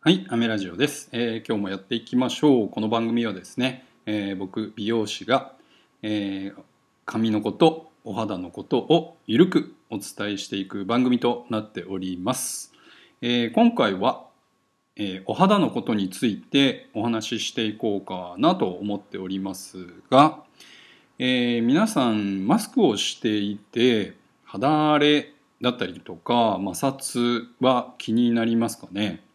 [0.00, 2.68] はい、アメラジオです、えー今日もやっていきましょう。
[2.68, 5.52] この番組はですね、えー僕美容師が、
[6.02, 6.62] えー
[7.04, 12.72] 髪のこと、お肌のことをゆるくお伝えしていく番組となっております。
[13.20, 14.26] え今回は、
[14.96, 20.44] えお肌のことについてお話ししていこうかなと思っておりますが、
[21.18, 29.25] え皆さんマスクをしていて肌荒れだったりとか摩擦は気になりますかね？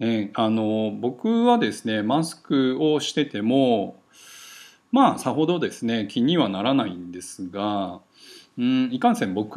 [0.00, 4.02] えあの僕はですねマスクをしてても
[4.92, 8.00] まあさほどですね気にはならないんですが
[8.58, 9.56] うんいかんせん僕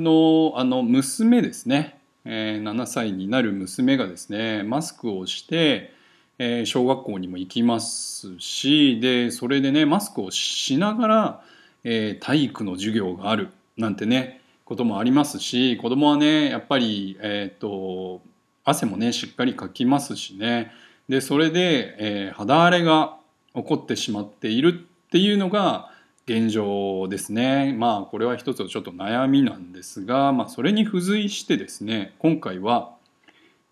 [0.00, 5.92] のあの娘ですね、えー7歳になる娘がですねマスクをして、
[6.38, 11.44] えー小学校にも行きますしでそれでねマスクをしながら、
[11.84, 18.20] えー体育の授業があるなんてねこともありますし子供はねやっぱりえっ、と
[18.68, 20.72] 汗もねしっかりかきますしね。
[21.08, 23.16] でそれで、えー肌荒れが
[23.54, 25.90] 起こってしまっているっていうのが
[26.26, 27.74] 現状ですね。
[27.76, 32.94] まあこれは一つちょっと悩みなんですが、まあ、それに付随してですね今回は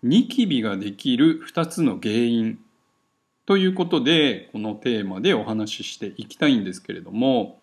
[0.01, 2.59] ニキビができる2つの原因
[3.45, 7.59] ということでこのテーマでお話ししていきたいんですけれども、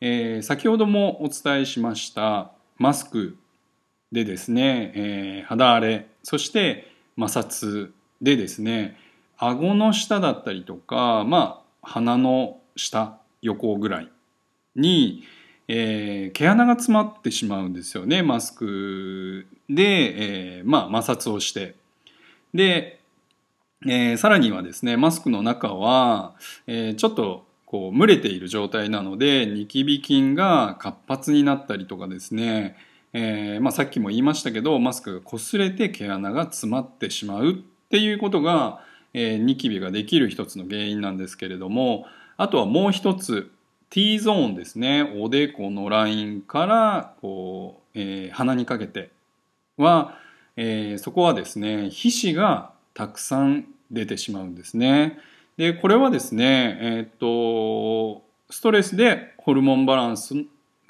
[0.00, 3.36] えー先ほどもお伝えしましたマスク
[4.12, 8.96] でですね、えー肌荒れそして摩擦でですね
[9.38, 14.08] 顎の下だったりとかまあ鼻の下横ぐらい
[14.76, 15.24] に、
[15.66, 21.74] えー毛穴が詰まってしまうんですよねマスクで、えーまあ、摩擦をして。
[22.54, 23.00] で、
[23.86, 26.34] えーさらにはですねマスクの中は、
[26.66, 32.76] えちょっとこう蒸れている状態なのでニキビ菌が活発になったりとかですね
[33.14, 37.54] えーまあ、さっきも言いましたけどマスクが擦れて毛穴が詰まってしまうっ
[37.90, 38.82] ていうことが、
[39.12, 42.06] えーニキビができる一つの原因なんですけれども
[42.38, 43.50] あとはもう一つ
[43.90, 49.10] T ゾーンですねおでこのラインからこう、えー鼻にかけて
[49.76, 50.16] は、
[50.56, 55.18] えーそこはですね皮脂がたくさん出てしまうんですね。
[55.58, 60.34] でこれはですね、えーっとストレスでホルモンバランス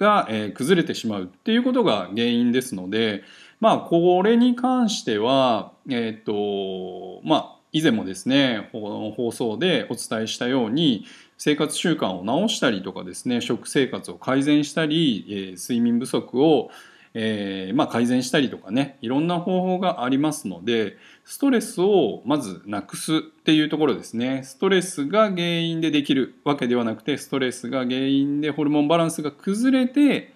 [0.02, 3.22] が、えー崩れてしまうっていうことが原因ですので
[3.60, 11.06] まあこれに関してはえっ、とまあ以前もですね放送でお伝えしたように
[11.38, 16.70] 生活習慣を直したりとかですね食生活を改善したり、えー睡眠不足を、
[17.14, 30.32] えーまあ、改善したりとかねいろんな方法がありますのでストレスをまずなくすっていうところですねストレスが原因でできるわけではなくてストレスが原因でホルモンバランスが崩れて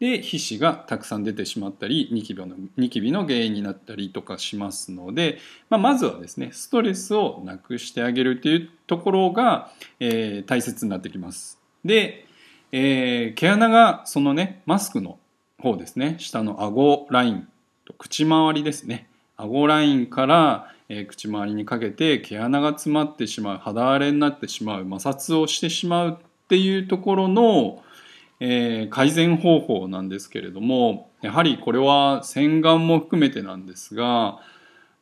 [0.00, 5.38] で皮脂がたくさん出てしまったりニキビのニキビの原因になったりとかしますので、
[5.70, 11.58] まあ、まずはですねストレスをなくしてあげるっていうところが、えー大切になってきます。
[11.84, 12.26] で、
[12.70, 15.18] えー毛穴がそのねマスクの
[15.60, 16.16] 方ですね。
[16.18, 17.48] 下の顎ライン
[17.84, 19.08] と口周りですね。
[19.36, 27.82] 顎ラインから、えー口周りにかけて毛穴が詰まってしまう肌荒れになってしまう摩擦をしてしまうっていうところの、
[28.40, 34.38] えー改善方法なんですけれどもやはりこれは洗顔も含めてなんですが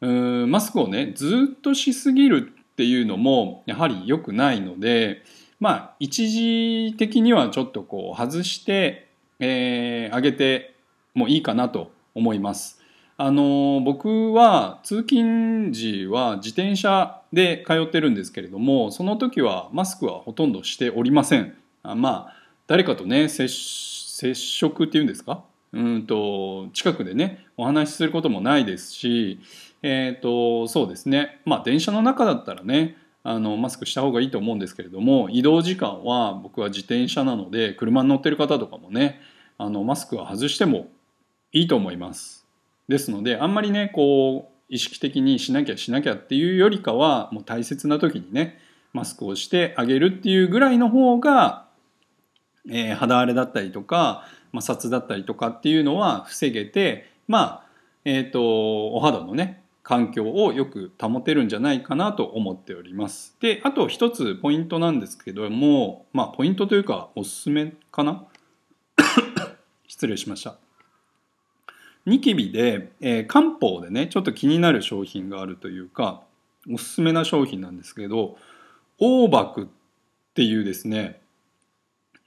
[0.00, 0.08] う
[0.46, 5.22] んマスクをねずっとしすぎるっていうのもやはり良くないので
[5.60, 9.05] まあ一時的にはちょっとこう外して、
[9.40, 10.74] えーあげて
[11.14, 12.80] もいいかなと思います。
[13.18, 21.54] あの僕は通勤時は自転車で通ってるんですけれどもその時はマスクはほとんどしておりません。
[21.82, 22.36] あまあ
[22.66, 25.42] 誰かとね接触っていうんですか？
[25.72, 29.40] うんと近くでねお話しすることもないですし
[29.82, 32.96] えっ、とそうですねまあ電車の中だったらね
[33.28, 39.20] あのマスクした方がいいと思うんですけれども移動時間は僕は自転車なので車に乗ってる方とかもね
[39.58, 40.86] あのマスクは外しても
[41.52, 42.46] いいと思います。
[42.86, 48.60] ですのであんまりねこう意識的にしなきゃしなきゃっていうよりかはもう大切な時にね
[48.92, 51.66] マスクをしてあげるっていうぐらいの方が
[52.70, 54.24] えー肌荒れだったりとか
[54.54, 57.66] 摩擦だったりとかっていうのは防げてまあ
[58.04, 63.36] えっ、とお肌のね環境をよく保てるんじゃないかなと思っております。
[63.40, 68.24] であと一つポイントなんですけどもまあポイントというかおすすめかな？
[69.86, 70.56] 失礼しました。
[72.04, 76.24] ニキビで、えー漢方でねちょっと気になる商品があるというか
[76.68, 78.36] おすすめな商品なんですけど
[78.98, 79.66] オーバクっ
[80.34, 81.20] ていうですね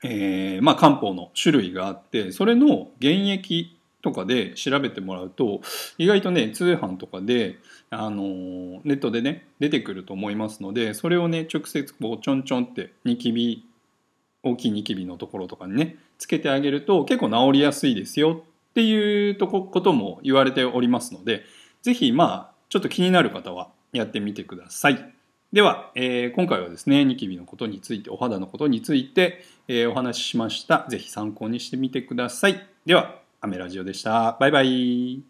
[0.02, 5.62] えーまあ、漢方の種類があってそれの原液とかで調べてもらうと
[5.98, 7.57] 意外とね通販とかで
[7.90, 8.24] あの
[8.84, 13.66] ネットでね出てくると思いますのでそれをね直接こうちょんちょんってニキビ
[14.44, 21.44] 大きいニキビのところとかにねつけてあげると結構治りやすいですよっていうとこことも言われておりますので
[21.81, 25.13] 是非まあちょっと気になる方はやってみてください。
[25.52, 30.86] では、えー、今回はですねニキビのことについてお肌のことについて、えー、お話ししました。
[30.90, 32.68] 是非参考にしてみてください。
[32.86, 34.34] ではアメラジオでした。
[34.40, 35.29] バイバイ。